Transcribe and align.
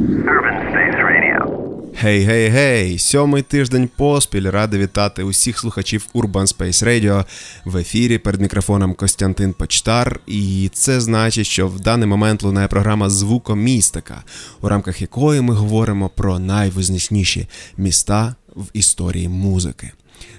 Urban 0.00 0.56
Space 0.72 0.96
Radio. 0.96 1.92
Гей, 1.94 2.24
гей, 2.24 2.48
гей! 2.48 2.98
Сьомий 2.98 3.42
тиждень 3.42 3.88
поспіль 3.96 4.50
радий 4.50 4.80
вітати 4.80 5.22
усіх 5.22 5.58
слухачів 5.58 6.06
Urban 6.14 6.56
Space 6.56 6.84
Radio 6.84 7.24
в 7.64 7.76
ефірі 7.76 8.18
перед 8.18 8.40
мікрофоном 8.40 8.94
Костянтин 8.94 9.52
Почтар. 9.52 10.20
І 10.26 10.70
це 10.72 11.00
значить, 11.00 11.46
що 11.46 11.68
в 11.68 11.80
даний 11.80 12.08
момент 12.08 12.42
лунає 12.42 12.68
програма 12.68 13.10
Звукомістика, 13.10 14.22
у 14.60 14.68
рамках 14.68 15.00
якої 15.00 15.40
ми 15.40 15.54
говоримо 15.54 16.08
про 16.08 16.38
найвизначніші 16.38 17.48
міста 17.76 18.34
в 18.56 18.64
історії 18.72 19.28
музики 19.28 19.90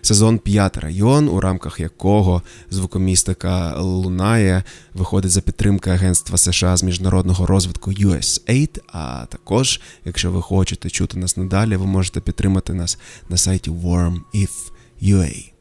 сезон 0.02 0.40
п'ятий 0.40 0.84
район, 0.84 1.30
у 1.30 1.40
рамках 1.40 1.80
якого 1.80 2.42
звукомістика 2.70 3.80
лунає, 3.80 4.64
виходить 4.94 5.32
за 5.32 5.42
підтримки 5.42 5.90
Агентства 5.90 6.38
США 6.38 6.78
з 6.78 6.84
міжнародного 6.84 7.46
розвитку 7.46 7.92
USAID, 7.92 8.80
А 8.94 9.26
також, 9.30 9.82
якщо 10.06 10.32
ви 10.32 10.42
хочете 10.42 10.90
чути 10.90 11.20
нас 11.20 11.38
надалі, 11.38 11.76
ви 11.76 11.86
можете 11.86 12.20
підтримати 12.22 12.74
нас 12.74 12.98
на 13.30 13.38
сайті 13.38 13.72
WarmIf.ua. 13.72 15.52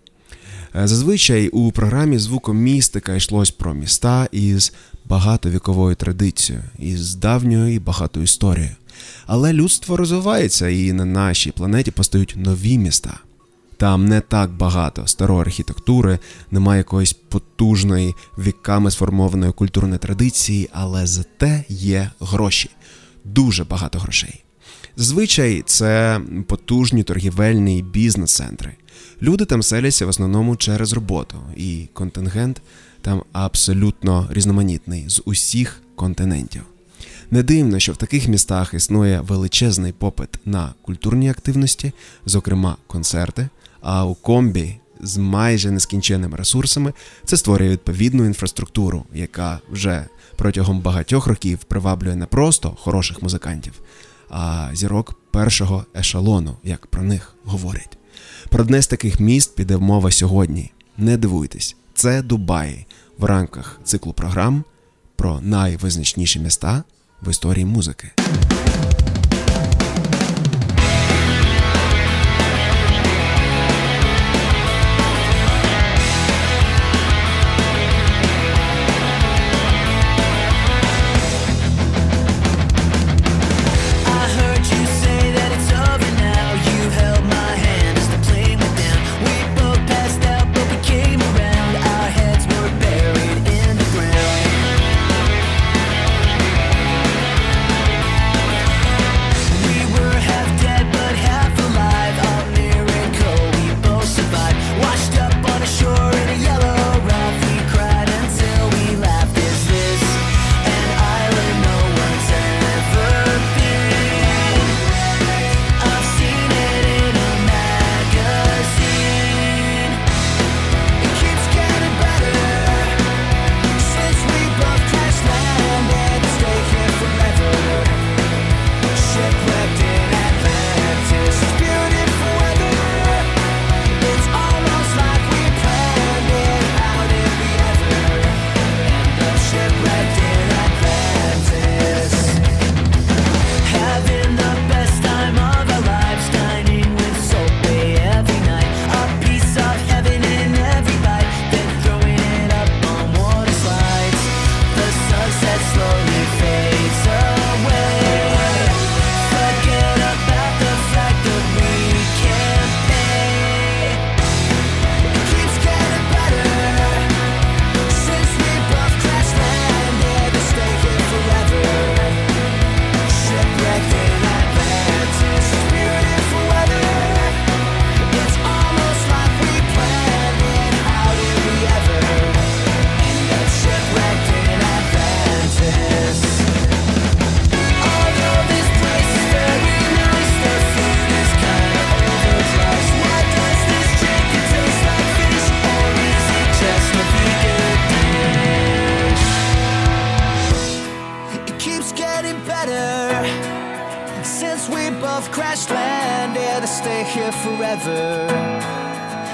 Е, 0.76 0.86
зазвичай 0.86 1.48
у 1.48 1.72
програмі 1.72 2.18
звукомістика 2.18 3.14
йшлось 3.14 3.50
про 3.50 3.74
міста 3.74 4.28
із 4.32 4.72
багатовіковою 5.04 5.94
традицією, 5.94 6.64
із 6.78 7.14
давньою 7.14 7.74
і 7.74 7.78
багатою 7.78 8.24
історією. 8.24 8.74
Але 9.26 9.52
людство 9.52 9.96
розвивається 9.96 10.68
і 10.68 10.92
на 10.92 11.04
нашій 11.04 11.50
планеті 11.50 11.90
постають 11.90 12.34
нові 12.36 12.78
міста. 12.78 13.20
Там 13.80 14.04
не 14.04 14.20
так 14.20 14.50
багато 14.50 15.06
старої 15.06 15.40
архітектури, 15.40 16.18
немає 16.50 16.78
якоїсь 16.78 17.12
потужної 17.12 18.14
віками 18.38 18.90
сформованої 18.90 19.52
культурної 19.52 19.98
традиції, 19.98 20.68
але 20.72 21.06
зате 21.06 21.64
є 21.68 22.10
гроші, 22.20 22.70
дуже 23.24 23.64
багато 23.64 23.98
грошей. 23.98 24.44
Зазвичай 24.96 25.62
це 25.66 26.20
потужні 26.46 27.02
торгівельні 27.02 27.82
бізнес-центри. 27.82 28.74
Люди 29.22 29.44
там 29.44 29.62
селяться 29.62 30.06
в 30.06 30.08
основному 30.08 30.56
через 30.56 30.92
роботу, 30.92 31.36
і 31.56 31.88
контингент 31.92 32.62
там 33.02 33.22
абсолютно 33.32 34.28
різноманітний 34.30 35.04
з 35.08 35.22
усіх 35.24 35.82
континентів. 35.94 36.62
Не 37.30 37.42
дивно, 37.42 37.78
що 37.78 37.92
в 37.92 37.96
таких 37.96 38.28
містах 38.28 38.74
існує 38.74 39.20
величезний 39.20 39.92
попит 39.92 40.28
на 40.44 40.74
культурні 40.82 41.30
активності, 41.30 41.92
зокрема 42.26 42.76
концерти, 42.86 43.48
а 43.80 44.04
у 44.04 44.14
комбі 44.14 44.80
з 45.00 45.16
майже 45.16 45.70
нескінченними 45.70 46.36
ресурсами 46.36 46.92
це 47.24 47.36
створює 47.36 47.68
відповідну 47.68 48.24
інфраструктуру, 48.24 49.04
яка 49.14 49.60
вже 49.70 50.06
протягом 50.36 50.80
багатьох 50.80 51.26
років 51.26 51.58
приваблює 51.58 52.16
не 52.16 52.26
просто 52.26 52.76
хороших 52.80 53.22
музикантів, 53.22 53.72
а 54.30 54.70
зірок 54.72 55.14
першого 55.30 55.84
ешелону, 55.96 56.56
як 56.64 56.86
про 56.86 57.02
них 57.02 57.34
говорять. 57.44 57.98
Про 58.48 58.62
одне 58.64 58.82
з 58.82 58.86
таких 58.86 59.20
міст 59.20 59.56
піде 59.56 59.76
мова 59.76 60.10
сьогодні. 60.10 60.72
Не 60.98 61.16
дивуйтесь, 61.16 61.76
це 61.94 62.22
Дубаї 62.22 62.86
в 63.18 63.24
рамках 63.24 63.80
циклу 63.84 64.12
програм 64.12 64.64
про 65.16 65.40
найвизначніші 65.40 66.40
міста 66.40 66.84
в 67.22 67.30
історії 67.30 67.64
музики. 67.64 68.10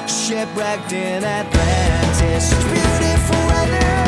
Shipwrecked 0.07 0.93
in 0.93 1.25
Atlantis, 1.25 2.53
beautiful 2.65 3.47
weather. 3.47 4.06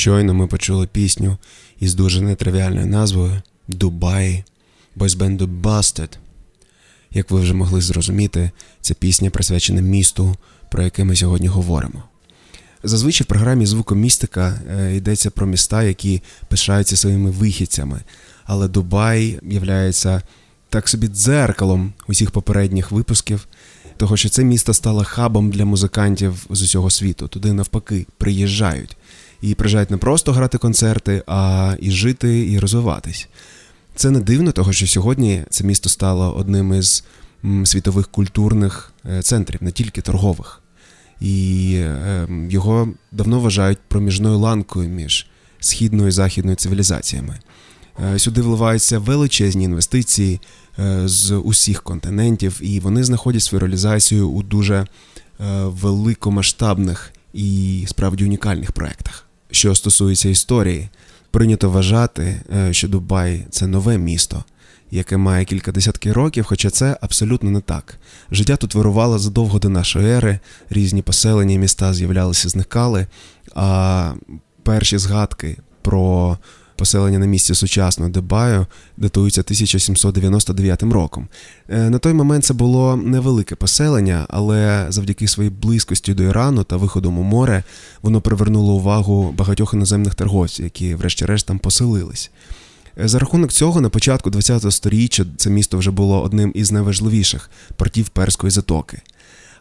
Щойно 0.00 0.34
ми 0.34 0.46
почули 0.46 0.86
пісню 0.86 1.36
із 1.80 1.94
дуже 1.94 2.20
нетривіальною 2.20 2.86
назвою 2.86 3.42
Дубай 3.68 4.44
бойсбенду 4.96 5.46
Busted. 5.46 6.08
Як 7.10 7.30
ви 7.30 7.40
вже 7.40 7.54
могли 7.54 7.80
зрозуміти, 7.80 8.50
ця 8.80 8.94
пісня 8.94 9.30
присвячена 9.30 9.80
місту, 9.80 10.36
про 10.70 10.82
яке 10.82 11.04
ми 11.04 11.16
сьогодні 11.16 11.48
говоримо. 11.48 12.02
Зазвичай 12.82 13.24
в 13.24 13.28
програмі 13.28 13.66
звукомістика 13.66 14.60
е, 14.70 14.96
йдеться 14.96 15.30
про 15.30 15.46
міста, 15.46 15.82
які 15.82 16.22
пишаються 16.48 16.96
своїми 16.96 17.30
вихідцями, 17.30 18.00
але 18.44 18.68
Дубай 18.68 19.38
являється 19.42 20.22
так 20.68 20.88
собі 20.88 21.08
дзеркалом 21.08 21.92
усіх 22.08 22.30
попередніх 22.30 22.90
випусків, 22.90 23.48
того 23.96 24.16
що 24.16 24.28
це 24.28 24.44
місто 24.44 24.74
стало 24.74 25.04
хабом 25.04 25.50
для 25.50 25.64
музикантів 25.64 26.46
з 26.50 26.62
усього 26.62 26.90
світу. 26.90 27.28
Туди 27.28 27.52
навпаки 27.52 28.06
приїжджають. 28.18 28.96
І 29.42 29.54
приїжджають 29.54 29.90
не 29.90 29.96
просто 29.96 30.32
грати 30.32 30.58
концерти, 30.58 31.22
а 31.26 31.74
і 31.80 31.90
жити, 31.90 32.50
і 32.50 32.58
розвиватись. 32.58 33.28
Це 33.94 34.10
не 34.10 34.20
дивно, 34.20 34.52
того 34.52 34.72
що 34.72 34.86
сьогодні 34.86 35.44
це 35.50 35.64
місто 35.64 35.88
стало 35.88 36.34
одним 36.34 36.74
із 36.74 37.04
світових 37.64 38.08
культурних 38.08 38.92
е, 39.06 39.22
центрів, 39.22 39.62
не 39.62 39.70
тільки 39.72 40.00
торгових. 40.00 40.62
І 41.20 41.76
ем, 41.84 42.50
його 42.50 42.88
давно 43.12 43.40
вважають 43.40 43.78
проміжною 43.88 44.38
ланкою 44.38 44.88
між 44.88 45.26
східною 45.60 46.08
і 46.08 46.12
західною 46.12 46.56
цивілізаціями. 46.56 47.38
Е, 48.14 48.18
сюди 48.18 48.40
вливаються 48.40 48.98
величезні 48.98 49.64
інвестиції 49.64 50.40
е, 50.78 51.08
з 51.08 51.34
усіх 51.34 51.82
континентів, 51.82 52.60
і 52.62 52.80
вони 52.80 53.04
знаходять 53.04 53.42
свою 53.42 53.60
реалізацію 53.60 54.28
у 54.28 54.42
дуже 54.42 54.86
великомасштабних 55.64 57.12
і 57.32 57.84
справді 57.88 58.24
унікальних 58.24 58.72
проєктах. 58.72 59.29
Що 59.50 59.74
стосується 59.74 60.28
історії, 60.28 60.88
прийнято 61.30 61.70
вважати, 61.70 62.42
що 62.70 62.88
Дубай 62.88 63.46
це 63.50 63.66
нове 63.66 63.98
місто 63.98 64.44
яке 64.90 65.16
має 65.16 65.44
кілька 65.44 65.72
десятків 65.72 66.12
років, 66.12 66.44
хоча 66.44 66.70
це 66.70 66.96
абсолютно 67.00 67.50
не 67.50 67.60
так. 67.60 67.98
Життя 68.30 68.56
тут 68.56 68.74
вирувало 68.74 69.18
задовго 69.18 69.58
до 69.58 69.68
нашої 69.68 70.10
ери, 70.10 70.38
різні 70.70 71.02
поселення, 71.02 71.58
міста 71.58 71.94
з'являлися, 71.94 72.48
зникали. 72.48 73.06
А 73.54 74.12
перші 74.62 74.98
згадки 74.98 75.56
про 75.82 76.38
поселення 76.80 77.18
на 77.18 77.26
місці 77.26 77.54
сучасного 77.54 78.10
Дебаю 78.10 78.66
датуються 78.96 79.40
1799 79.40 80.82
роком. 80.82 81.28
Е, 81.68 81.90
на 81.90 81.98
той 81.98 82.12
момент 82.12 82.44
це 82.44 82.54
було 82.54 82.96
невелике 82.96 83.54
поселення, 83.54 84.26
але 84.28 84.86
завдяки 84.88 85.28
своїй 85.28 85.50
близькості 85.50 86.14
до 86.14 86.22
Ірану 86.22 86.64
та 86.64 86.76
виходом 86.76 87.18
у 87.18 87.22
море 87.22 87.62
воно 88.02 88.20
привернуло 88.20 88.74
увагу 88.74 89.34
багатьох 89.38 89.74
іноземних 89.74 90.14
торговців, 90.14 90.64
які, 90.64 90.94
врешті-решт, 90.94 91.46
там 91.46 91.58
поселились. 91.58 92.30
Е, 93.00 93.08
за 93.08 93.18
рахунок 93.18 93.52
цього, 93.52 93.80
на 93.80 93.88
початку 93.88 94.30
ХХ 94.30 94.72
століття 94.72 95.24
це 95.36 95.50
місто 95.50 95.78
вже 95.78 95.90
було 95.90 96.22
одним 96.22 96.52
із 96.54 96.72
найважливіших 96.72 97.50
портів 97.76 98.08
Перської 98.08 98.50
затоки. 98.50 99.02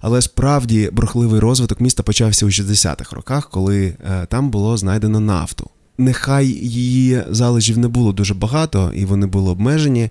Але 0.02 0.22
справді 0.22 0.90
бурхливий 0.94 1.40
розвиток 1.40 1.82
міста 1.82 2.04
почався 2.04 2.46
у 2.46 2.50
60-х 2.50 3.16
роках, 3.16 3.50
коли 3.50 3.86
е, 3.88 4.26
там 4.26 4.50
було 4.50 4.78
знайдено 4.78 5.20
нафту. 5.20 5.70
Нехай 6.00 6.48
її 6.48 7.24
залежів 7.30 7.78
не 7.78 7.88
було 7.88 8.14
дуже 8.14 8.34
багато, 8.34 8.92
і 8.96 9.06
вони 9.06 9.28
були 9.28 9.52
обмежені. 9.52 10.10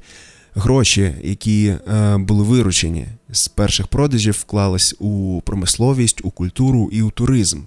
Гроші, 0.55 1.15
які 1.23 1.67
е, 1.67 2.17
були 2.17 2.45
виручені 2.45 3.07
з 3.33 3.49
перших 3.49 3.87
продажів, 3.87 4.39
вклались 4.41 4.95
у 4.99 5.41
промисловість, 5.45 6.21
у 6.25 6.31
культуру 6.31 6.89
і 6.93 7.03
у 7.03 7.11
туризм. 7.11 7.61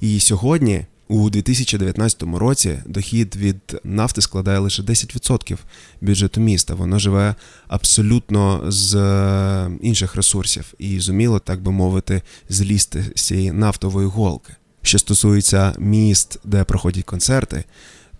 І 0.00 0.20
сьогодні 0.20 0.84
у 1.08 1.30
2019 1.30 2.22
році 2.22 2.78
дохід 2.86 3.36
від 3.36 3.80
нафти 3.84 4.20
складає 4.20 4.58
лише 4.58 4.82
10% 4.82 5.56
бюджету 6.00 6.40
міста. 6.40 6.74
Воно 6.74 6.98
живе 6.98 7.34
абсолютно 7.68 8.62
з 8.68 8.94
е, 8.94 9.70
інших 9.82 10.16
ресурсів 10.16 10.74
і 10.78 11.00
зуміло, 11.00 11.38
так 11.38 11.62
би 11.62 11.72
мовити, 11.72 12.22
злізти 12.48 13.04
з 13.14 13.22
цієї 13.22 13.52
нафтової 13.52 14.06
голки. 14.08 14.52
Що 14.86 14.98
стосується 14.98 15.72
міст, 15.78 16.38
де 16.44 16.64
проходять 16.64 17.04
концерти, 17.04 17.64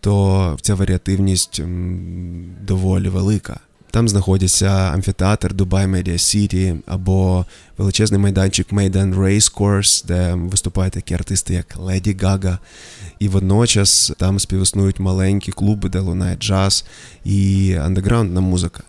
то 0.01 0.57
ця 0.63 0.75
варіативність 0.75 1.63
доволі 2.63 3.09
велика. 3.09 3.61
Там 3.91 4.09
знаходяться 4.09 4.69
амфітеатр 4.69 5.55
Dubai 5.55 5.91
Media 5.91 6.13
City 6.13 6.79
або 6.87 7.47
величезний 7.79 8.21
майданчик 8.21 8.73
Maidan 8.73 9.15
Race 9.15 9.55
Course, 9.55 10.07
де 10.07 10.35
виступають 10.35 10.93
такі 10.95 11.15
артисти, 11.15 11.55
як 11.55 11.77
Леді 11.77 12.17
Гага. 12.21 12.59
І 13.19 13.29
водночас 13.29 14.13
там 14.19 14.41
співіснують 14.41 15.01
маленькі 15.01 15.53
клуби, 15.53 15.89
де 15.89 15.99
лунає 15.99 16.37
джаз 16.37 16.85
і 17.25 17.75
андеграундна 17.75 18.41
музика. 18.41 18.83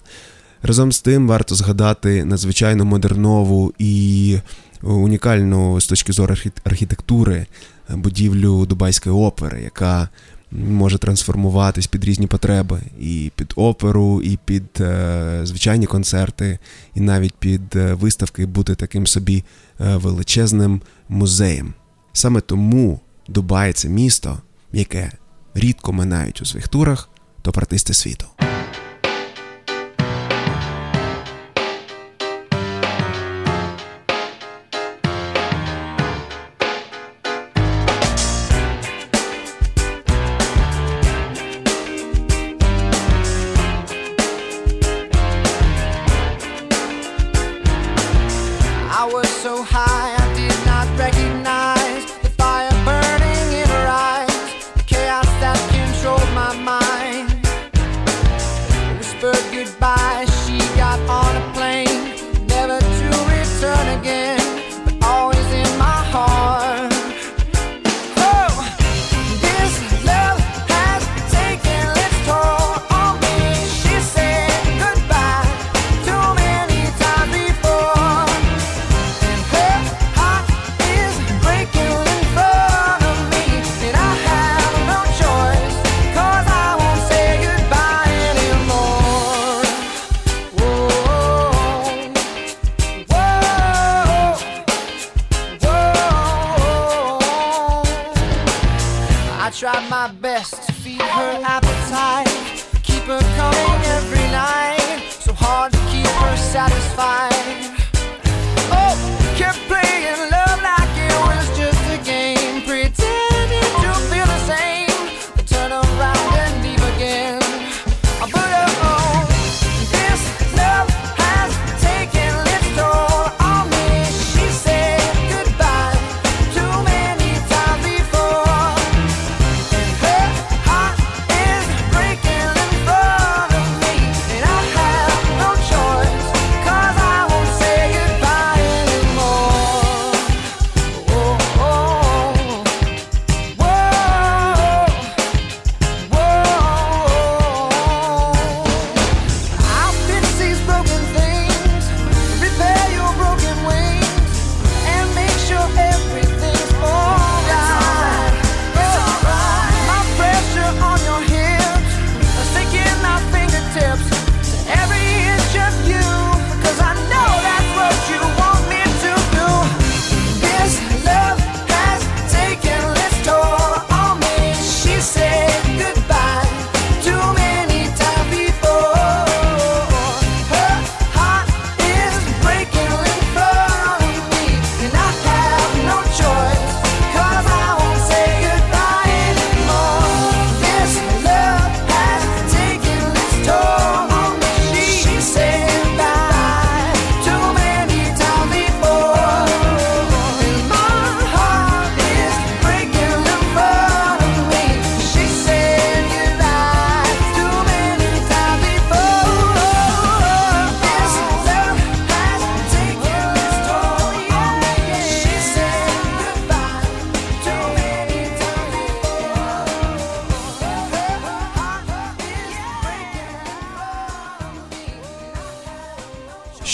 Разом 0.67 0.91
з 0.91 1.01
тим 1.01 1.27
варто 1.27 1.55
згадати 1.55 2.25
надзвичайно 2.25 2.85
модернову 2.85 3.73
і 3.79 4.37
унікальну 4.83 5.81
з 5.81 5.87
точки 5.87 6.13
зору 6.13 6.35
архітектури 6.63 7.45
будівлю 7.89 8.65
Дубайської 8.65 9.15
опери, 9.15 9.61
яка 9.61 10.09
може 10.51 10.97
трансформуватись 10.97 11.87
під 11.87 12.05
різні 12.05 12.27
потреби, 12.27 12.81
і 12.99 13.31
під 13.35 13.53
оперу, 13.55 14.21
і 14.21 14.37
під 14.45 14.63
е, 14.79 15.39
звичайні 15.43 15.85
концерти, 15.85 16.59
і 16.95 16.99
навіть 16.99 17.33
під 17.33 17.75
е, 17.75 17.93
виставки 17.93 18.45
бути 18.45 18.75
таким 18.75 19.07
собі 19.07 19.43
е, 19.81 19.95
величезним 19.95 20.81
музеєм. 21.09 21.73
Саме 22.13 22.41
тому 22.41 22.99
Дубай 23.27 23.73
це 23.73 23.89
місто, 23.89 24.37
яке 24.73 25.11
рідко 25.53 25.93
минають 25.93 26.41
у 26.41 26.45
своїх 26.45 26.67
турах 26.67 27.09
топ-артисти 27.43 27.93
світу. 27.93 28.25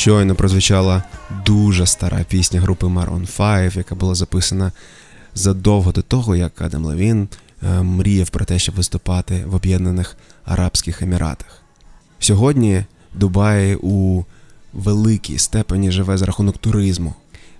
Щойно 0.03 0.35
прозвучала 0.35 1.03
дуже 1.45 1.85
стара 1.85 2.25
пісня 2.29 2.61
групи 2.61 2.85
Maroon 2.85 3.37
5, 3.37 3.75
яка 3.75 3.95
була 3.95 4.15
записана 4.15 4.71
задовго 5.35 5.91
до 5.91 6.01
того, 6.01 6.35
як 6.35 6.61
Адам 6.61 6.85
Левін 6.85 7.27
е, 7.63 7.81
мріяв 7.81 8.29
про 8.29 8.45
те, 8.45 8.59
щоб 8.59 8.75
виступати 8.75 9.43
в 9.45 9.55
Об'єднаних 9.55 10.17
Арабських 10.45 11.01
Еміратах. 11.01 11.61
Сьогодні 12.19 12.85
Дубай 13.13 13.75
у 13.75 14.23
великій 14.73 15.37
степені 15.37 15.91
живе 15.91 16.17
за 16.17 16.25
рахунок 16.25 16.57
туризму. 16.57 17.13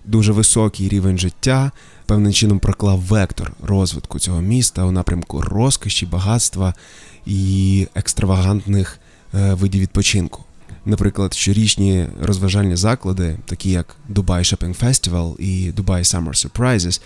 Дуже 0.06 0.32
високий 0.32 0.90
рівень 0.90 1.18
життя 1.18 1.72
певним 2.06 2.34
чином 2.34 2.60
проклав 2.60 3.00
вектор 3.00 3.54
розвитку 3.62 4.20
цього 4.20 4.42
міста 4.42 4.84
у 4.84 4.92
напрямку 4.92 5.42
розкоші, 5.42 6.06
багатства 6.06 6.74
і 7.26 7.88
екстравагантних 7.96 9.00
е, 9.34 9.54
видів 9.54 9.82
відпочинку. 9.82 10.44
Наприклад, 10.86 11.34
щорічні 11.34 12.08
розважальні 12.22 12.76
заклади, 12.76 13.38
такі 13.46 13.72
як 13.72 13.96
Dubai 14.10 14.40
Shopping 14.40 14.84
Festival 14.84 15.40
і 15.40 15.72
Dubai 15.72 16.04
Summer 16.04 16.48
Surprises, 16.48 17.02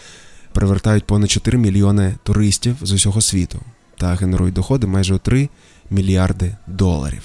привертають 0.54 1.04
понад 1.04 1.32
4 1.32 1.58
мільйони 1.58 2.16
туристів 2.24 2.76
з 2.82 2.92
усього 2.92 3.22
світу 3.22 3.60
та 3.98 4.16
генерують 4.16 4.54
доходи 4.54 4.88
майже 4.88 5.16
у 5.16 5.18
3 5.18 5.50
мільярди 5.90 6.56
доларів. 6.68 7.22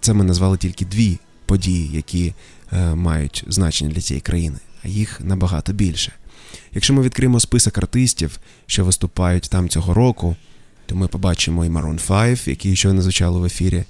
Це 0.00 0.12
ми 0.12 0.24
назвали 0.24 0.58
тільки 0.58 0.84
дві 0.84 1.18
події, 1.46 1.90
які 1.92 2.34
е, 2.72 2.94
мають 2.94 3.44
значення 3.48 3.90
для 3.90 4.00
цієї 4.00 4.20
країни, 4.20 4.58
а 4.84 4.88
їх 4.88 5.20
набагато 5.20 5.72
більше. 5.72 6.12
Якщо 6.72 6.94
ми 6.94 7.02
відкриємо 7.02 7.40
список 7.40 7.78
артистів, 7.78 8.38
що 8.66 8.84
виступають 8.84 9.50
там 9.50 9.68
цього 9.68 9.94
року, 9.94 10.36
то 10.86 10.96
ми 10.96 11.08
побачимо 11.08 11.64
і 11.64 11.68
Maroon 11.68 12.06
5, 12.06 12.48
які 12.48 12.76
щойно 12.76 13.02
звучали 13.02 13.40
в 13.40 13.44
ефірі. 13.44 13.84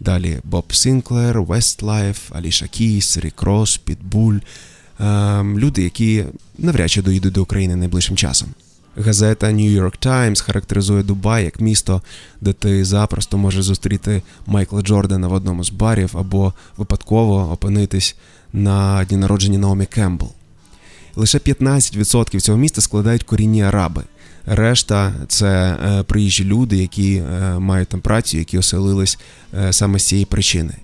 Далі 0.00 0.38
Боб 0.44 0.74
Сінклер, 0.74 1.42
Westlife, 1.42 2.36
Аліша 2.36 2.66
Кіс, 2.66 3.18
Рік 3.18 3.42
Рос, 3.42 3.76
Pitbull. 3.76 4.38
Ем, 5.00 5.58
люди, 5.58 5.82
які 5.82 6.24
навряд 6.58 6.90
чи 6.90 7.02
доїдуть 7.02 7.32
до 7.32 7.42
України 7.42 7.76
найближчим 7.76 8.16
часом. 8.16 8.48
Газета 8.96 9.46
New 9.46 9.82
York 9.82 10.06
Times 10.06 10.42
характеризує 10.42 11.02
Дубай 11.02 11.44
як 11.44 11.60
місто, 11.60 12.02
де 12.40 12.52
ти 12.52 12.84
запросто 12.84 13.38
можеш 13.38 13.64
зустріти 13.64 14.22
Майкла 14.46 14.82
Джордана 14.82 15.28
в 15.28 15.32
одному 15.32 15.64
з 15.64 15.70
барів 15.70 16.16
або 16.18 16.52
випадково 16.76 17.50
опинитись 17.52 18.16
на 18.52 19.04
дні 19.04 19.16
народження 19.16 19.58
Наомі 19.58 19.86
Кембл. 19.86 20.32
Лише 21.16 21.38
15% 21.38 22.40
цього 22.40 22.58
міста 22.58 22.80
складають 22.80 23.22
корінні 23.22 23.62
араби. 23.62 24.02
Решта 24.46 25.12
це 25.28 25.46
е, 25.46 26.02
приїжджі 26.02 26.44
люди, 26.44 26.76
які 26.76 27.14
е, 27.14 27.58
мають 27.58 27.88
там 27.88 28.00
працю, 28.00 28.38
які 28.38 28.58
оселились 28.58 29.18
е, 29.58 29.72
саме 29.72 29.98
з 29.98 30.04
цієї 30.04 30.24
причини. 30.24 30.74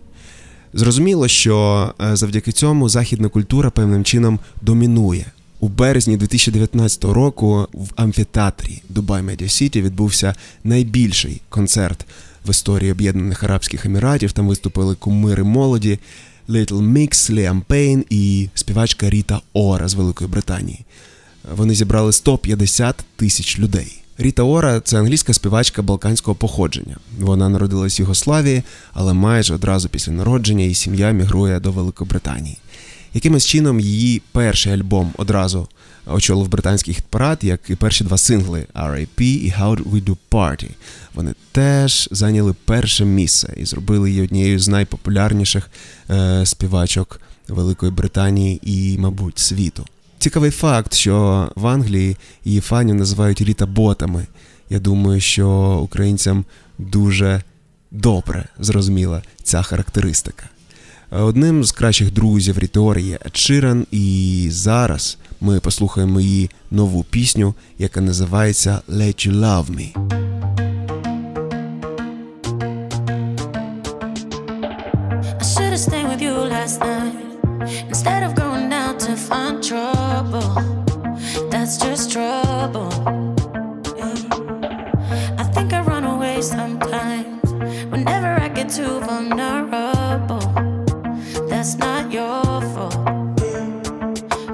Зрозуміло, 0.75 1.29
що 1.29 1.89
завдяки 2.13 2.53
цьому 2.53 2.89
західна 2.89 3.29
культура 3.29 3.71
певним 3.71 4.05
чином 4.05 4.39
домінує. 4.63 5.27
У 5.61 5.69
березні 5.69 6.17
2019 6.17 7.05
року 7.05 7.69
в 7.73 7.89
амфітеатрі 7.97 8.83
Dubai 8.95 9.25
Media 9.25 9.43
City 9.43 9.83
відбувся 9.83 10.35
найбільший 10.65 11.41
концерт 11.49 12.07
в 12.47 12.51
історії 12.51 12.93
Об'єднаних 12.93 13.43
Арабських 13.43 13.87
Еміратів. 13.87 14.33
Там 14.33 14.49
виступили 14.49 14.95
кумири 14.95 15.43
молоді 15.43 15.99
Little 16.49 16.93
Mix, 16.93 17.11
Liam 17.11 17.63
Payne 17.69 18.05
і 18.11 18.49
співачка 18.55 19.11
Ріта 19.11 19.41
Ора 19.53 19.89
з 19.89 19.95
Великої 19.95 20.31
Британії. 20.31 20.85
Вони 21.57 21.75
зібрали 21.75 22.13
150 22.13 22.97
тисяч 23.17 23.59
людей. 23.59 24.03
Ріта 24.19 24.43
Ора 24.43 24.81
це 24.81 24.99
англійська 24.99 25.35
співачка 25.35 25.83
балканського 25.83 26.35
походження. 26.35 26.97
Вона 27.19 27.49
народилась 27.49 27.99
в 27.99 28.01
Югославії, 28.01 28.63
але 28.93 29.13
майже 29.13 29.55
одразу 29.55 29.89
після 29.89 30.13
народження 30.13 30.63
її 30.63 30.75
сім'я 30.75 31.11
мігрує 31.11 31.61
до 31.61 31.73
Великобританії. 31.73 32.59
Якимось 33.15 33.47
чином 33.47 33.81
її 33.81 34.23
перший 34.33 34.73
альбом 34.73 35.13
одразу 35.17 35.69
очолив 36.07 36.49
британський 36.49 36.95
хіт-парад, 36.95 37.39
як 37.43 37.61
і 37.69 37.75
перші 37.75 38.05
два 38.05 38.19
сингли 38.19 38.67
R.A.P. 38.75 39.23
і 39.23 39.53
How 39.59 39.83
We 39.85 40.05
Do 40.05 40.17
Party. 40.31 40.69
Вони 41.15 41.35
теж 41.53 42.09
зайняли 42.11 42.55
перше 42.65 43.05
місце 43.05 43.55
і 43.57 43.65
зробили 43.65 44.11
її 44.11 44.23
однією 44.23 44.59
з 44.59 44.69
найпопулярніших 44.69 45.71
е, 46.11 46.47
співачок 46.47 47.21
Великої 47.49 47.93
Британії 47.93 48.61
і, 48.63 48.99
мабуть, 48.99 49.39
світу. 49.39 49.87
Цікавий 50.23 50.51
факт, 50.51 50.95
що 50.95 51.49
в 51.57 51.67
Англії 51.67 52.17
її 52.45 52.61
фанів 52.61 52.95
називають 52.95 53.41
ріта-ботами. 53.41 54.27
Я 54.71 54.79
думаю, 54.79 55.21
що 55.21 55.49
українцям 55.83 56.45
дуже 56.79 57.43
добре 57.91 58.49
зрозуміла 58.59 59.23
ця 59.43 59.63
характеристика. 59.63 60.49
Одним 61.11 61.65
з 61.65 61.73
кращих 61.73 62.13
друзів 62.13 62.59
Рітеори 62.59 63.03
є 63.03 63.17
Ed 63.17 63.87
і 63.91 64.47
зараз 64.51 65.19
ми 65.41 65.61
послухаємо 65.61 66.21
її 66.21 66.51
нову 66.71 67.05
пісню, 67.05 67.55
яка 67.79 68.01
називається 68.01 68.81
Let 68.89 69.29
You 69.29 69.35
Love 69.35 69.67
Me. 69.77 69.89
Instead 77.93 78.23
of 78.27 78.33
going 78.35 78.69
down 78.71 78.82
to 79.07 79.17
find 79.17 79.61
trouble, 79.65 80.55
that's 81.51 81.77
just 81.77 82.13
trouble. 82.13 82.89
I 85.39 85.45
think 85.53 85.73
I 85.73 85.81
run 85.83 86.05
away 86.05 86.41
sometimes 86.41 87.53
whenever 87.91 88.29
I 88.41 88.49
get 88.49 88.69
too 88.69 89.01
vulnerable. 89.01 90.39
That's 91.49 91.75
not 91.79 92.13
your 92.13 92.45
fault. 92.73 92.95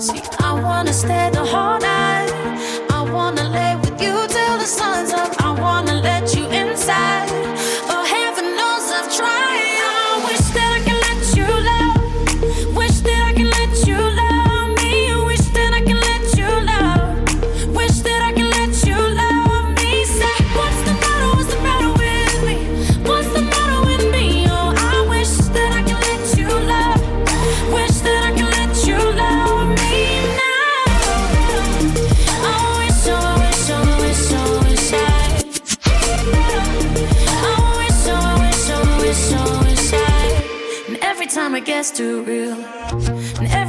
See, 0.00 0.22
I 0.40 0.58
wanna 0.62 0.94
stay 0.94 1.28
the 1.30 1.44
whole 1.44 1.78
night. 1.78 1.97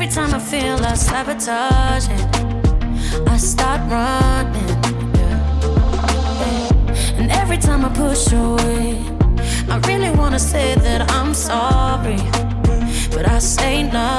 Time 0.10 0.34
I 0.34 0.40
feel 0.40 0.84
I 0.84 0.96
sabotage 0.96 2.08
it, 2.10 3.28
I 3.28 3.38
start 3.38 3.80
running. 3.92 4.80
And 7.20 7.30
every 7.32 7.58
time 7.58 7.86
I 7.86 7.90
push 7.90 8.32
away, 8.34 8.98
I 9.70 9.78
really 9.88 10.10
wanna 10.10 10.40
say 10.40 10.74
that 10.76 11.12
I'm 11.12 11.34
sorry, 11.36 12.18
but 13.12 13.30
I 13.30 13.38
say 13.40 13.84
nothing. 13.84 14.19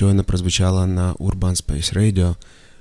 Щойно 0.00 0.24
прозвучала 0.24 0.86
на 0.86 1.14
Urban 1.14 1.66
Space 1.66 1.94
Radio. 1.94 2.34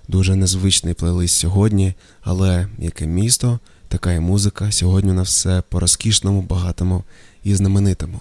Дуже 0.08 0.36
незвичний 0.36 0.94
плейлист 0.94 1.36
сьогодні, 1.36 1.94
але 2.22 2.68
яке 2.78 3.08
місто, 3.08 3.60
така 3.88 4.14
і 4.14 4.20
музика. 4.20 4.72
Сьогодні 4.72 5.12
на 5.12 5.22
все 5.22 5.64
по 5.70 5.80
розкішному, 5.80 6.42
багатому 6.42 7.04
і 7.44 7.56
знаменитому. 7.56 8.20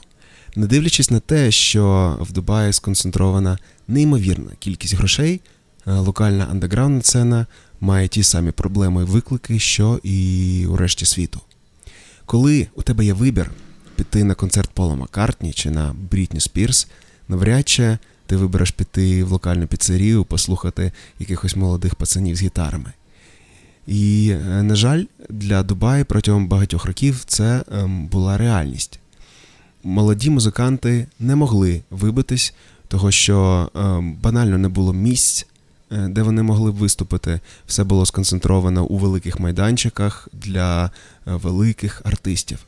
Не 0.57 0.67
дивлячись 0.67 1.11
на 1.11 1.21
те, 1.21 1.51
що 1.51 2.17
в 2.21 2.33
Дубаї 2.33 2.73
сконцентрована 2.73 3.59
неймовірна 3.89 4.51
кількість 4.59 4.95
грошей, 4.95 5.41
е, 5.87 5.93
локальна 5.93 6.45
андеграундна 6.51 7.03
сцена 7.03 7.47
має 7.81 8.09
ті 8.09 8.23
самі 8.23 8.51
проблеми 8.51 9.03
і 9.03 9.05
виклики, 9.05 9.59
що 9.59 10.01
і 10.03 10.67
у 10.69 10.77
решті 10.77 11.07
світу. 11.07 11.41
Коли 12.27 12.67
у 12.75 12.83
тебе 12.83 13.05
є 13.05 13.13
вибір 13.13 13.51
піти 13.97 14.25
на 14.25 14.35
концерт 14.35 14.71
Пола 14.71 14.95
Маккартні 14.95 15.53
чи 15.53 15.71
на 15.71 15.95
Брітні 16.11 16.41
Спірс, 16.41 16.89
навряд 17.29 17.69
чи 17.69 17.99
ти 18.29 18.37
вибереш 18.37 18.71
піти 18.71 19.25
в 19.25 19.33
локальну 19.33 19.67
піцерію, 19.67 20.25
послухати 20.25 20.93
якихось 21.19 21.57
молодих 21.57 21.95
пацанів 21.95 22.37
з 22.37 22.43
гітарами. 22.43 22.93
І, 23.87 24.31
е, 24.31 24.63
на 24.63 24.75
жаль, 24.75 25.05
для 25.29 25.63
Дубаї 25.63 26.05
протягом 26.05 26.49
багатьох 26.49 26.85
років 26.85 27.23
це 27.27 27.65
ем, 27.73 28.07
була 28.07 28.39
реальність. 28.39 29.01
Молоді 29.85 30.31
музиканти 30.31 31.07
не 31.21 31.37
могли 31.37 31.83
вибитись, 31.91 32.55
того 32.89 33.11
що 33.11 33.71
ем, 33.75 34.15
банально 34.23 34.59
не 34.59 34.69
було 34.69 34.93
місць, 34.93 35.47
е, 35.93 36.09
де 36.09 36.23
вони 36.23 36.43
могли 36.43 36.73
б 36.73 36.75
виступити. 36.75 37.41
Все 37.67 37.85
було 37.85 38.07
сконцентровано 38.07 38.85
у 38.85 38.99
великих 38.99 39.41
майданчиках 39.41 40.29
для 40.33 40.87
е, 40.87 40.91
великих 41.25 42.03
артистів. 42.05 42.59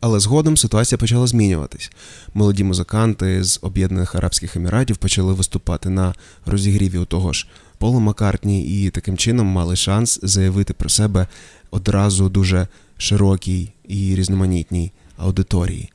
Але 0.00 0.20
згодом 0.20 0.56
ситуація 0.56 0.98
почала 0.98 1.26
змінюватись. 1.26 1.90
Молоді 2.34 2.64
музиканти 2.64 3.44
з 3.44 3.58
Об'єднаних 3.62 4.14
Арабських 4.14 4.56
Еміратів 4.56 4.96
почали 4.96 5.32
виступати 5.32 5.88
на 5.88 6.14
розігріві 6.46 6.98
у 6.98 7.04
того 7.04 7.32
ж 7.32 7.46
Пола 7.78 8.00
Маккартні 8.00 8.84
і 8.84 8.90
таким 8.90 9.16
чином 9.16 9.46
мали 9.46 9.76
шанс 9.76 10.20
заявити 10.22 10.72
про 10.72 10.88
себе 10.88 11.26
одразу 11.70 12.28
дуже 12.28 12.68
широкій 12.98 13.72
і 13.88 14.14
різноманітній 14.14 14.92
аудиторії. 15.16 15.90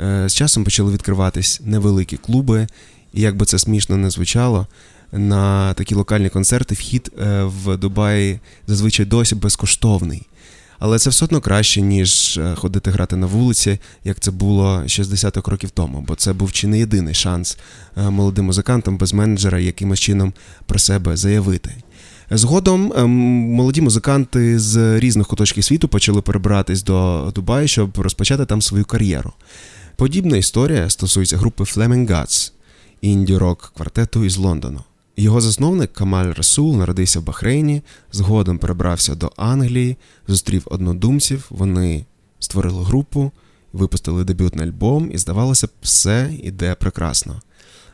Е, 0.00 0.28
з 0.28 0.34
часом 0.34 0.64
почали 0.64 0.92
відкриватись 0.92 1.60
невеликі 1.64 2.16
клуби, 2.16 2.66
і 3.12 3.20
як 3.20 3.36
би 3.36 3.46
це 3.46 3.58
смішно 3.58 3.96
не 3.96 4.10
звучало, 4.10 4.66
на 5.12 5.74
такі 5.74 5.94
локальні 5.94 6.28
концерти 6.28 6.74
вхід 6.74 7.12
е, 7.18 7.42
в 7.42 7.76
Дубаї 7.76 8.40
зазвичай 8.66 9.06
досі 9.06 9.34
безкоштовний. 9.34 10.26
Але 10.78 10.98
це 10.98 11.10
все 11.10 11.24
одно 11.24 11.40
краще, 11.40 11.80
ніж 11.80 12.38
е, 12.38 12.54
ходити 12.54 12.90
грати 12.90 13.16
на 13.16 13.26
вулиці, 13.26 13.78
як 14.04 14.20
це 14.20 14.30
було 14.30 14.82
60 14.86 15.36
років 15.48 15.70
тому, 15.70 16.04
бо 16.08 16.14
це 16.14 16.32
був 16.32 16.52
чи 16.52 16.66
не 16.66 16.78
єдиний 16.78 17.14
шанс 17.14 17.58
е, 17.96 18.10
молодим 18.10 18.44
музикантам 18.44 18.98
без 18.98 19.12
менеджера 19.12 19.58
якимось 19.58 20.00
чином 20.00 20.32
про 20.66 20.78
себе 20.78 21.16
заявити. 21.16 21.74
Згодом 22.30 22.92
ем, 22.96 23.10
молоді 23.54 23.80
музиканти 23.80 24.58
з 24.58 24.98
різних 24.98 25.26
куточків 25.26 25.64
світу 25.64 25.88
почали 25.88 26.22
перебиратись 26.22 26.82
до 26.82 27.32
Дубаю, 27.34 27.68
щоб 27.68 27.98
розпочати 27.98 28.46
там 28.46 28.62
свою 28.62 28.84
кар'єру. 28.84 29.32
Подібна 29.96 30.36
історія 30.36 30.90
стосується 30.90 31.36
групи 31.36 31.64
Flaming 31.64 32.10
Gods, 32.10 32.52
інді-рок 33.00 33.72
квартету 33.76 34.24
із 34.24 34.36
Лондону. 34.36 34.80
Його 35.18 35.40
засновник 35.40 35.92
Камаль 35.92 36.32
Расул 36.32 36.76
народився 36.76 37.20
в 37.20 37.22
Бахрейні, 37.22 37.82
згодом 38.12 38.58
перебрався 38.58 39.14
до 39.14 39.32
Англії, 39.36 39.96
зустрів 40.28 40.62
однодумців. 40.64 41.46
Вони 41.50 42.04
створили 42.38 42.84
групу, 42.84 43.32
випустили 43.72 44.24
дебютний 44.24 44.68
альбом, 44.68 45.10
і, 45.12 45.18
здавалося 45.18 45.66
б, 45.66 45.70
все 45.82 46.30
іде 46.42 46.74
прекрасно. 46.74 47.40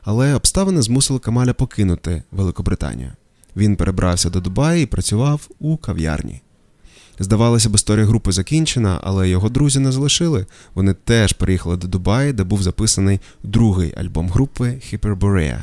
Але 0.03 0.35
обставини 0.35 0.83
змусили 0.83 1.19
Камаля 1.19 1.53
покинути 1.53 2.23
Великобританію. 2.33 3.13
Він 3.57 3.77
перебрався 3.77 4.31
до 4.31 4.41
Дубаї 4.41 4.83
і 4.83 4.87
працював 4.87 5.49
у 5.59 5.77
кав'ярні. 5.77 6.41
Здавалося 7.19 7.71
б, 7.71 7.75
історія 7.75 8.07
групи 8.07 8.33
закінчена, 8.33 9.01
але 9.03 9.29
його 9.29 9.49
друзі 9.49 9.79
не 9.79 9.93
залишили. 9.93 10.47
Вони 10.75 10.95
теж 10.95 11.33
переїхали 11.33 11.77
до 11.77 11.89
Дубаї, 11.89 12.33
де 12.33 12.45
був 12.45 12.63
записаний 12.63 13.21
другий 13.43 13.95
альбом 13.97 14.29
групи 14.29 14.81
Hyperborea. 14.93 15.63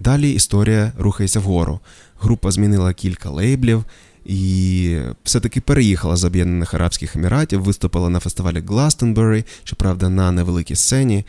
Далі 0.00 0.30
історія 0.30 0.92
рухається 0.98 1.40
вгору. 1.40 1.80
Група 2.20 2.50
змінила 2.50 2.92
кілька 2.92 3.30
лейблів 3.30 3.84
і 4.24 4.96
все-таки 5.24 5.60
переїхала 5.60 6.16
з 6.16 6.24
Об'єднаних 6.24 6.74
Арабських 6.74 7.16
Еміратів, 7.16 7.62
виступила 7.62 8.08
на 8.08 8.20
фестивалі 8.20 8.62
Гластенбері, 8.66 9.44
щоправда, 9.64 10.08
на 10.08 10.32
невеликій 10.32 10.76
сцені. 10.76 11.24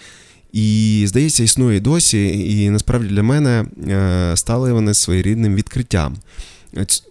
І, 0.54 1.04
здається, 1.08 1.44
існує 1.44 1.80
досі, 1.80 2.52
і 2.62 2.70
насправді 2.70 3.08
для 3.08 3.24
мене 3.24 3.66
е, 3.88 4.32
стали 4.38 4.74
вони 4.74 4.94
своєрідним 4.94 5.56
відкриттям. 5.56 6.18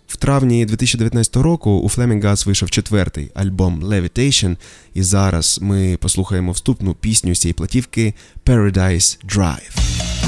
В 0.07 0.16
травні 0.16 0.66
2019 0.66 1.37
року 1.37 1.70
у 1.70 1.88
Flaming 1.88 2.23
Gods 2.25 2.46
вийшов 2.46 2.70
четвертий 2.70 3.31
альбом 3.35 3.85
Levitation, 3.85 4.57
і 4.94 5.03
зараз 5.03 5.59
ми 5.62 5.96
послухаємо 6.01 6.53
вступну 6.53 6.94
пісню 6.94 7.35
цієї 7.35 7.55
платівки 7.55 8.14
Paradise 8.46 9.18
Drive. 9.37 10.19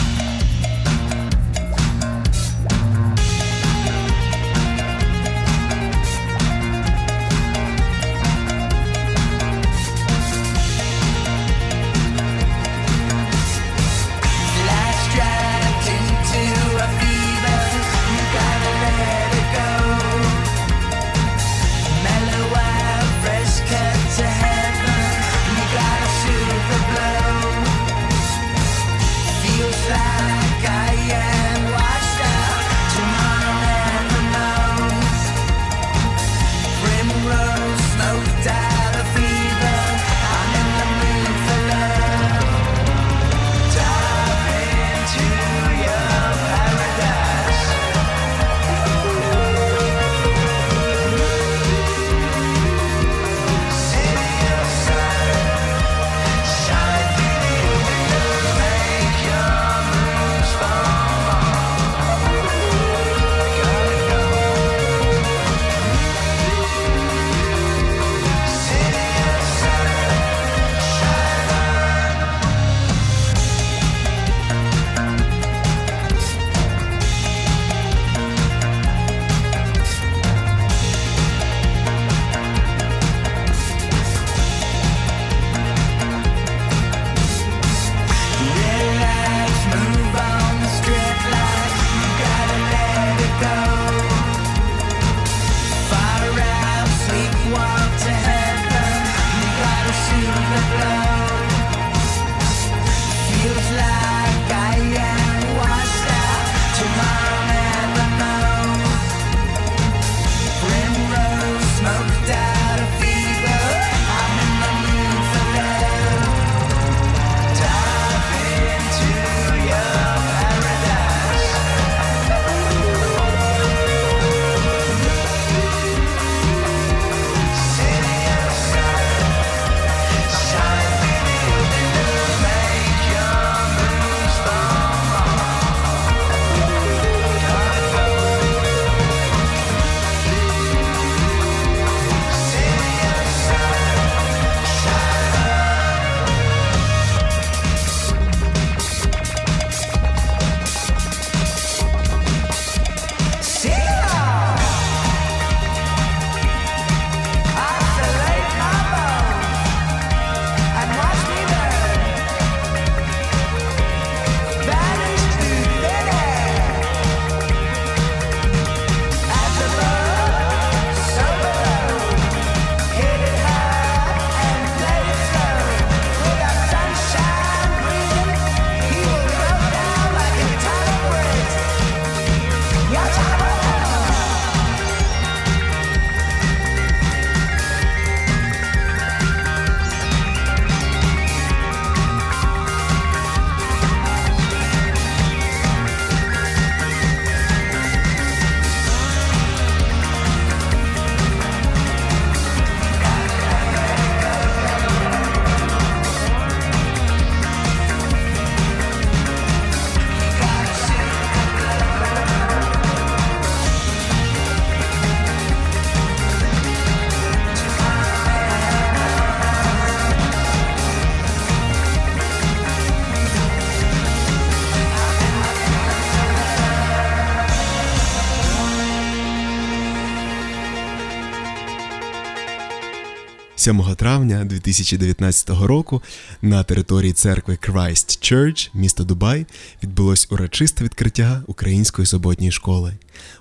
7 233.63 233.95
травня 233.97 234.45
2019 234.45 235.51
року 235.51 236.03
на 236.43 236.65
території 236.65 237.13
церкви 237.13 237.59
Christ 237.63 238.33
Church, 238.33 238.71
місто 238.75 239.05
Дубай, 239.05 239.47
відбулось 239.83 240.29
урочисте 240.31 240.85
відкриття 240.85 241.43
української 241.47 242.07
суботньої 242.07 242.53
школи. 242.53 242.95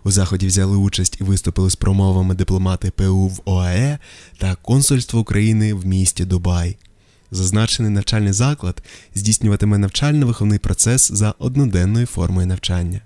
У 0.04 0.12
заході 0.12 0.48
взяли 0.48 0.78
участь 0.78 1.18
і 1.22 1.24
виступили 1.24 1.70
з 1.70 1.76
промовами 1.76 2.36
дипломати 2.36 2.92
ПУ 2.92 3.28
в 3.28 3.42
ОАЕ 3.46 4.00
та 4.38 4.56
консульство 4.56 5.20
України 5.20 5.74
в 5.74 5.86
місті 5.86 6.26
Дубай. 6.26 6.78
Зазначений 7.32 7.92
навчальний 7.92 8.34
заклад 8.34 8.84
здійснюватиме 9.16 9.78
навчально-виховний 9.78 10.60
процес 10.60 11.12
за 11.12 11.34
одноденною 11.40 12.06
формою 12.06 12.48
навчання. 12.48 13.02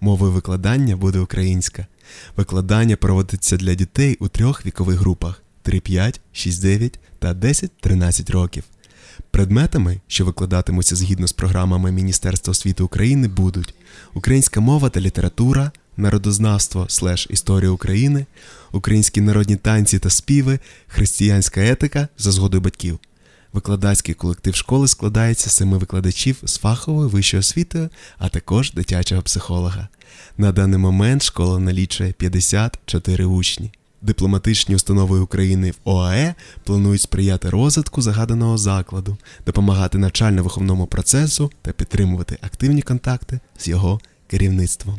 Мовою 0.00 0.32
викладання 0.32 0.96
буде 0.96 1.18
українська. 1.18 1.86
Викладання 2.36 2.96
проводиться 2.96 3.56
для 3.56 3.74
дітей 3.74 4.16
у 4.20 4.28
трьох 4.28 4.66
вікових 4.66 4.98
групах 4.98 5.42
3-5, 5.66 6.20
6-9 6.34 6.94
та 7.18 7.34
10-13 7.34 8.32
років. 8.32 8.64
Предметами, 9.30 10.00
що 10.06 10.24
викладатимуться 10.24 10.96
згідно 10.96 11.26
з 11.26 11.32
програмами 11.32 11.92
Міністерства 11.92 12.50
освіти 12.50 12.82
України, 12.82 13.28
будуть 13.28 13.74
українська 14.14 14.60
мова 14.60 14.88
та 14.90 15.00
література, 15.00 15.72
народознавство 15.96 16.86
слеш 16.88 17.26
історія 17.30 17.70
України, 17.70 18.26
українські 18.72 19.20
народні 19.20 19.56
танці 19.56 19.98
та 19.98 20.10
співи, 20.10 20.58
християнська 20.86 21.60
етика 21.60 22.08
за 22.18 22.32
згодою 22.32 22.60
батьків. 22.60 22.98
Викладацький 23.52 24.14
колектив 24.14 24.54
школи 24.54 24.88
складається 24.88 25.50
з 25.50 25.52
семи 25.52 25.78
викладачів 25.78 26.36
з 26.44 26.58
фаховою 26.58 27.08
вищою 27.08 27.40
освітою, 27.40 27.90
а 28.18 28.28
також 28.28 28.72
дитячого 28.72 29.22
психолога. 29.22 29.88
На 30.38 30.52
даний 30.52 30.78
момент 30.78 31.22
школа 31.22 31.58
налічує 31.58 32.12
54 32.12 33.24
учні. 33.24 33.72
Дипломатичні 34.02 34.74
установи 34.74 35.18
України 35.18 35.70
в 35.70 35.76
ОАЕ 35.84 36.34
планують 36.64 37.00
сприяти 37.00 37.50
розвитку 37.50 38.02
загаданого 38.02 38.58
закладу, 38.58 39.16
допомагати 39.46 39.98
навчально-виховному 39.98 40.86
процесу 40.86 41.50
та 41.62 41.72
підтримувати 41.72 42.38
активні 42.40 42.82
контакти 42.82 43.40
з 43.58 43.68
його 43.68 44.00
керівництвом. 44.26 44.98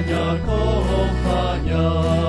kochania, 0.00 0.38
kochania. 0.46 1.78
Oh, 1.78 2.19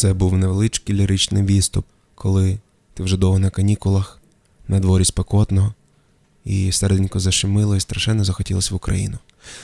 Це 0.00 0.14
був 0.14 0.38
невеличкий 0.38 0.96
ліричний 0.96 1.42
відступ, 1.42 1.86
коли 2.14 2.58
ти 2.94 3.02
вже 3.02 3.16
довго 3.16 3.38
на 3.38 3.50
канікулах, 3.50 4.20
на 4.68 4.80
дворі 4.80 5.04
спекотно, 5.04 5.74
і 6.44 6.72
середенько 6.72 7.20
зашимило 7.20 7.76
і 7.76 7.80
страшенно 7.80 8.24
захотілося 8.24 8.74
в 8.74 8.76
Україну. 8.76 9.18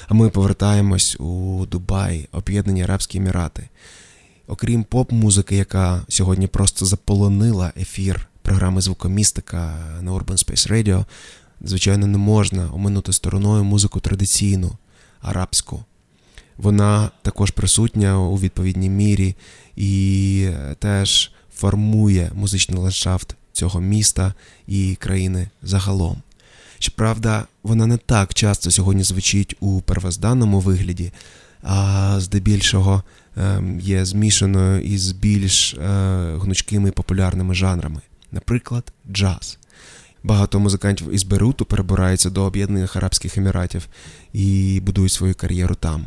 А 0.09 0.15
ми 0.15 0.31
повертаємось 0.31 1.17
у 1.21 1.67
Дубай, 1.71 2.29
Об'єднані 2.33 2.83
Арабські 2.83 3.19
Емірати. 3.19 3.69
Окрім 4.47 4.85
поп-музики, 4.85 5.57
яка 5.57 6.03
сьогодні 6.09 6.47
просто 6.47 6.87
заполонила 6.87 7.73
ефір 7.77 8.29
програми 8.43 8.81
Звукомістика 8.81 9.79
на 10.01 10.13
Urban 10.13 10.47
Space 10.47 10.73
Radio, 10.73 11.05
звичайно, 11.61 12.07
не 12.07 12.19
можна 12.19 12.71
оминути 12.75 13.13
стороною 13.13 13.65
музику 13.65 14.01
традиційну, 14.01 14.73
арабську. 15.21 15.85
Вона 16.57 17.11
також 17.23 17.51
присутня 17.51 18.19
у 18.19 18.37
відповідній 18.37 18.91
мірі 18.91 19.35
і 19.77 20.49
теж 20.79 21.33
формує 21.55 22.31
музичний 22.35 22.79
ландшафт 22.79 23.37
цього 23.53 23.81
міста 23.81 24.35
і 24.67 24.97
країни 25.01 25.49
загалом. 25.63 26.23
Щоправда, 26.79 27.47
вона 27.63 27.87
не 27.87 27.97
так 27.97 28.35
часто 28.35 28.71
сьогодні 28.71 29.03
звучить 29.03 29.57
у 29.61 29.81
первозданному 29.81 30.61
вигляді, 30.61 31.13
а 31.63 32.17
здебільшого 32.21 33.03
ем, 33.37 33.81
є 33.81 34.05
змішаною 34.05 34.83
із 34.83 35.13
більш 35.13 35.75
е, 35.75 35.79
гнучкими 36.41 36.91
популярними 36.91 37.55
жанрами, 37.55 38.01
наприклад, 38.33 38.93
джаз. 39.13 39.59
Багато 40.23 40.61
музикантів 40.61 41.15
із 41.15 41.23
Беруту 41.23 41.65
перебираються 41.65 42.31
до 42.31 42.43
Об'єднаних 42.43 42.97
Арабських 42.97 43.39
Еміратів 43.39 43.89
і 44.33 44.81
будують 44.81 45.13
свою 45.13 45.35
кар'єру 45.35 45.75
там. 45.75 46.05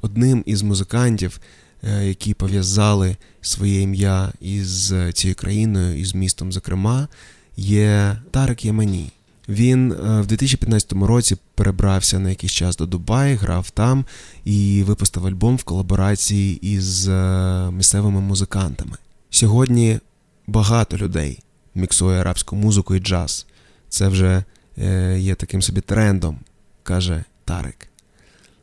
Одним 0.00 0.42
із 0.46 0.62
музикантів, 0.62 1.40
е, 1.40 1.61
які 1.82 2.34
пов'язали 2.34 3.16
своє 3.40 3.80
ім'я 3.80 4.32
із 4.40 4.94
цією 5.14 5.34
країною, 5.34 5.98
із 5.98 6.14
містом, 6.14 6.52
зокрема, 6.52 7.08
є 7.56 8.16
Тарик 8.30 8.64
Ямані. 8.64 9.12
Він 9.48 9.92
е, 9.92 10.20
в 10.20 10.26
2015 10.26 10.92
році 10.92 11.36
перебрався 11.54 12.18
на 12.18 12.30
якийсь 12.30 12.52
час 12.52 12.76
до 12.76 12.86
Дубаї, 12.86 13.34
грав 13.34 13.70
там 13.70 14.04
і 14.44 14.82
випустив 14.86 15.26
альбом 15.26 15.56
в 15.56 15.62
колаборації 15.62 16.74
із 16.74 17.08
е, 17.08 17.70
місцевими 17.72 18.20
музикантами. 18.20 18.96
Сьогодні 19.30 19.98
багато 20.46 20.96
людей 20.96 21.38
міксує 21.74 22.20
арабську 22.20 22.56
музику 22.56 22.94
і 22.94 23.00
джаз. 23.00 23.46
Це 23.88 24.08
вже 24.08 24.44
е, 24.78 25.18
є 25.20 25.34
таким 25.34 25.62
собі 25.62 25.80
трендом, 25.80 26.38
каже 26.82 27.24
Тарик. 27.44 27.91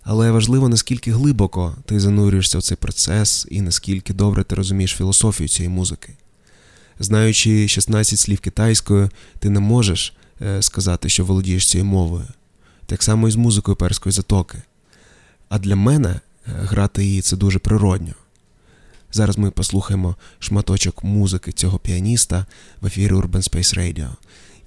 Але 0.03 0.31
важливо, 0.31 0.69
наскільки 0.69 1.11
глибоко 1.11 1.75
ти 1.85 1.99
занурюєшся 1.99 2.57
в 2.57 2.61
цей 2.61 2.77
процес 2.77 3.47
і 3.49 3.61
наскільки 3.61 4.13
добре 4.13 4.43
ти 4.43 4.55
розумієш 4.55 4.95
філософію 4.95 5.49
цієї 5.49 5.69
музики. 5.69 6.13
Знаючи 6.99 7.67
16 7.67 8.19
слів 8.19 8.39
китайською, 8.39 9.09
ти 9.39 9.49
не 9.49 9.59
можеш 9.59 10.13
Е, 10.41 10.61
сказати, 10.61 11.09
що 11.09 11.25
володієш 11.25 11.69
цією 11.69 11.85
мовою. 11.85 12.27
Так 12.85 13.03
само 13.03 13.27
і 13.27 13.31
з 13.31 13.35
музикою 13.35 13.77
перської 13.77 14.13
затоки. 14.13 14.61
А 15.49 15.59
для 15.59 15.75
мене 15.75 16.09
е, 16.09 16.19
грати 16.45 17.05
її 17.05 17.21
це 17.21 17.37
дуже 17.37 17.59
природньо. 17.59 18.13
Зараз 19.11 19.37
ми 19.37 19.51
послухаємо 19.51 20.15
шматочок 20.39 21.03
музики 21.03 21.51
цього 21.51 21.79
піаніста 21.79 22.45
в 22.81 22.85
ефірі 22.85 23.13
Urban 23.13 23.49
Space 23.51 23.79
Radio. 23.79 24.09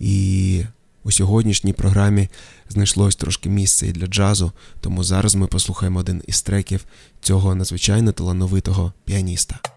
І 0.00 0.64
у 1.04 1.12
сьогоднішній 1.12 1.72
програмі 1.72 2.28
знайшлось 2.68 3.16
трошки 3.16 3.48
місце 3.48 3.86
і 3.86 3.92
для 3.92 4.06
джазу, 4.06 4.52
тому 4.80 5.04
зараз 5.04 5.34
ми 5.34 5.46
послухаємо 5.46 5.98
один 5.98 6.22
із 6.26 6.42
треків 6.42 6.84
цього 7.20 7.54
надзвичайно 7.54 8.12
талановитого 8.12 8.92
піаніста. 9.04 9.71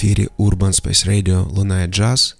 Space 0.00 1.08
Radio 1.08 1.54
лунає 1.54 1.86
джаз, 1.86 2.36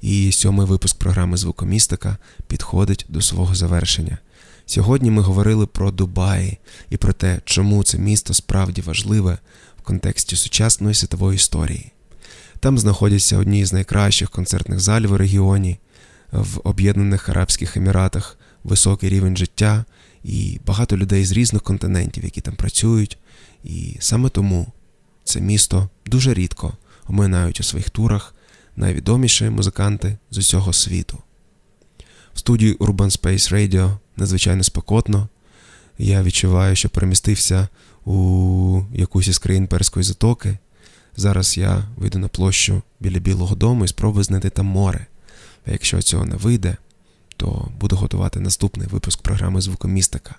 і 0.00 0.32
сьомий 0.32 0.66
випуск 0.66 0.98
програми 0.98 1.36
Звукомістика 1.36 2.16
підходить 2.46 3.06
до 3.08 3.20
свого 3.20 3.54
завершення. 3.54 4.18
Сьогодні 4.66 5.10
ми 5.10 5.22
говорили 5.22 5.66
про 5.66 5.90
Дубаї 5.90 6.58
і 6.90 6.96
про 6.96 7.12
те, 7.12 7.40
чому 7.44 7.84
це 7.84 7.98
місто 7.98 8.34
справді 8.34 8.80
важливе 8.80 9.38
в 9.78 9.82
контексті 9.82 10.36
сучасної 10.36 10.94
світової 10.94 11.36
історії. 11.36 11.92
Там 12.60 12.78
знаходяться 12.78 13.38
одні 13.38 13.64
з 13.64 13.72
найкращих 13.72 14.30
концертних 14.30 14.80
залів 14.80 15.12
у 15.12 15.16
регіоні, 15.16 15.78
в 16.32 16.60
Об'єднаних 16.64 17.28
Арабських 17.28 17.76
Еміратах 17.76 18.38
високий 18.64 19.10
рівень 19.10 19.36
життя 19.36 19.84
і 20.24 20.60
багато 20.66 20.96
людей 20.96 21.24
з 21.24 21.32
різних 21.32 21.62
континентів, 21.62 22.24
які 22.24 22.40
там 22.40 22.54
працюють. 22.54 23.18
І 23.64 23.96
саме 24.00 24.28
тому 24.28 24.72
це 25.24 25.40
місто 25.40 25.88
дуже 26.06 26.34
рідко 26.34 26.72
оминають 27.08 27.60
у 27.60 27.62
своїх 27.62 27.90
турах 27.90 28.34
найвідоміші 28.76 29.50
музиканти 29.50 30.18
з 30.30 30.38
усього 30.38 30.72
світу. 30.72 31.18
В 32.34 32.38
студії 32.38 32.74
Urban 32.74 33.20
Space 33.20 33.52
Radio 33.54 33.96
надзвичайно 34.16 34.62
спекотно. 34.62 35.28
Я 35.98 36.22
відчуваю, 36.22 36.76
що 36.76 36.88
перемістився 36.88 37.68
у 38.04 38.82
якусь 38.94 39.28
із 39.28 39.38
країн 39.38 39.66
Перської 39.66 40.04
затоки. 40.04 40.58
Зараз 41.16 41.58
я 41.58 41.84
вийду 41.96 42.18
на 42.18 42.28
площу 42.28 42.82
біля 43.00 43.18
Білого 43.18 43.54
Дому 43.54 43.84
і 43.84 43.88
спробую 43.88 44.24
знайти 44.24 44.50
там 44.50 44.66
море. 44.66 45.06
А 45.66 45.70
якщо 45.70 46.02
цього 46.02 46.24
не 46.24 46.36
вийде, 46.36 46.76
то 47.36 47.68
буду 47.80 47.96
готувати 47.96 48.40
наступний 48.40 48.88
випуск 48.88 49.22
програми 49.22 49.60
Звукомістика. 49.60 50.34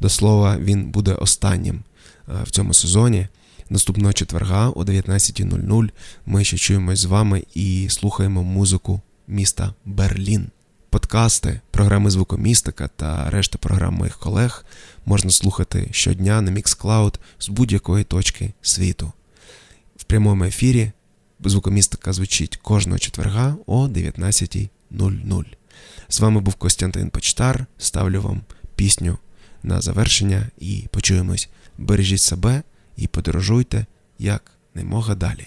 До 0.00 0.08
слова, 0.08 0.58
він 0.58 0.90
буде 0.90 1.14
останнім 1.14 1.82
е, 2.28 2.32
в 2.42 2.50
цьому 2.50 2.74
сезоні. 2.74 3.28
Наступного 3.72 4.12
четверга 4.12 4.68
о 4.70 4.82
19.00 4.82 5.90
ми 6.26 6.44
ще 6.44 6.56
чуємось 6.56 6.98
з 6.98 7.04
вами 7.04 7.44
і 7.54 7.86
слухаємо 7.90 8.42
музику 8.42 9.00
міста 9.28 9.74
Берлін. 9.84 10.50
Подкасти, 10.88 11.60
програми 11.70 12.10
Звукомістика 12.10 12.88
та 12.88 13.30
решта 13.30 13.58
програм 13.58 13.94
моїх 13.94 14.18
колег 14.18 14.64
можна 15.06 15.30
слухати 15.30 15.88
щодня 15.90 16.40
на 16.40 16.50
Mixcloud 16.50 17.14
з 17.38 17.48
будь-якої 17.48 18.04
точки 18.04 18.52
світу. 18.62 19.12
В 19.96 20.04
прямому 20.04 20.44
ефірі 20.44 20.92
звукомістика 21.44 22.12
звучить 22.12 22.56
кожного 22.56 22.98
четверга 22.98 23.56
о 23.66 23.86
19.00. 23.86 25.44
З 26.08 26.20
вами 26.20 26.40
був 26.40 26.54
Костянтин 26.54 27.10
Почтар. 27.10 27.66
Ставлю 27.78 28.22
вам 28.22 28.40
пісню 28.76 29.18
на 29.62 29.80
завершення 29.80 30.46
і 30.58 30.84
почуємось. 30.90 31.48
Бережіть 31.78 32.20
себе 32.20 32.62
і 33.00 33.06
подорожуйте 33.06 33.86
як 34.18 34.52
немога 34.74 35.14
далі. 35.14 35.46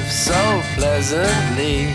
live 0.00 0.12
so 0.12 0.62
pleasantly. 0.76 1.86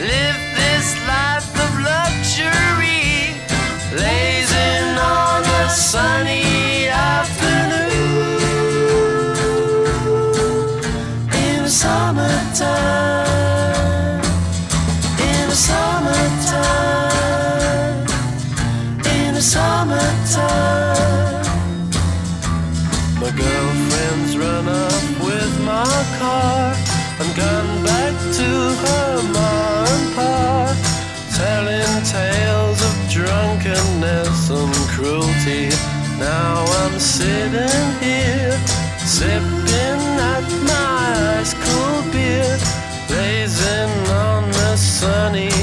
Live 0.00 0.40
this 0.56 0.88
life 1.06 1.50
of 1.64 1.72
luxury, 1.80 3.34
lazing 3.94 4.98
on 4.98 5.42
a 5.44 5.68
sunny 5.70 6.47
Now 36.18 36.64
I'm 36.64 36.98
sitting 36.98 37.90
here, 38.02 38.58
sipping 38.98 40.02
at 40.34 40.44
my 40.66 41.38
ice 41.38 41.54
cold 41.54 42.12
beer, 42.12 42.58
blazing 43.06 43.92
on 44.10 44.50
the 44.50 44.76
sunny 44.76 45.57